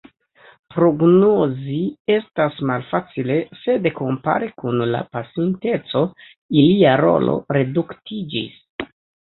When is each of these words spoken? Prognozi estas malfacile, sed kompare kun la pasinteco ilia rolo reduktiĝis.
Prognozi 0.75 1.75
estas 2.13 2.57
malfacile, 2.71 3.37
sed 3.65 3.87
kompare 4.01 4.51
kun 4.63 4.83
la 4.95 5.03
pasinteco 5.19 6.05
ilia 6.65 6.99
rolo 7.07 7.39
reduktiĝis. 7.61 8.93